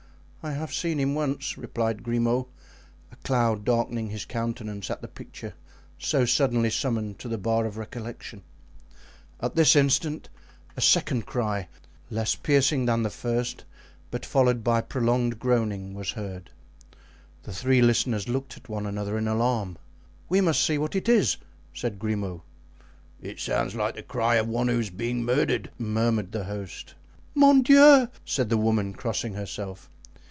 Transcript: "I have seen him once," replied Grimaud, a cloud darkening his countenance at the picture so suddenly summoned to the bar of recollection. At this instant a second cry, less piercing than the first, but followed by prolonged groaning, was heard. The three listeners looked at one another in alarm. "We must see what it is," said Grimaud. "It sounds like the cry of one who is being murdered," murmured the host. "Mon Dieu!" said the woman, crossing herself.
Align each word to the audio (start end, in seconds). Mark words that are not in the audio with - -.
"I 0.43 0.53
have 0.53 0.73
seen 0.73 0.99
him 0.99 1.13
once," 1.13 1.55
replied 1.55 2.01
Grimaud, 2.01 2.47
a 3.11 3.15
cloud 3.17 3.63
darkening 3.63 4.09
his 4.09 4.25
countenance 4.25 4.89
at 4.89 4.99
the 5.03 5.07
picture 5.07 5.53
so 5.99 6.25
suddenly 6.25 6.71
summoned 6.71 7.19
to 7.19 7.27
the 7.27 7.37
bar 7.37 7.67
of 7.67 7.77
recollection. 7.77 8.41
At 9.39 9.53
this 9.53 9.75
instant 9.75 10.29
a 10.75 10.81
second 10.81 11.27
cry, 11.27 11.67
less 12.09 12.33
piercing 12.33 12.87
than 12.87 13.03
the 13.03 13.11
first, 13.11 13.65
but 14.09 14.25
followed 14.25 14.63
by 14.63 14.81
prolonged 14.81 15.37
groaning, 15.37 15.93
was 15.93 16.13
heard. 16.13 16.49
The 17.43 17.53
three 17.53 17.83
listeners 17.83 18.27
looked 18.27 18.57
at 18.57 18.67
one 18.67 18.87
another 18.87 19.19
in 19.19 19.27
alarm. 19.27 19.77
"We 20.27 20.41
must 20.41 20.65
see 20.65 20.79
what 20.79 20.95
it 20.95 21.07
is," 21.07 21.37
said 21.71 21.99
Grimaud. 21.99 22.41
"It 23.21 23.39
sounds 23.39 23.75
like 23.75 23.93
the 23.93 24.01
cry 24.01 24.37
of 24.37 24.47
one 24.47 24.69
who 24.69 24.79
is 24.79 24.89
being 24.89 25.23
murdered," 25.23 25.69
murmured 25.77 26.31
the 26.31 26.45
host. 26.45 26.95
"Mon 27.35 27.61
Dieu!" 27.61 28.07
said 28.25 28.49
the 28.49 28.57
woman, 28.57 28.93
crossing 28.93 29.35
herself. 29.35 29.87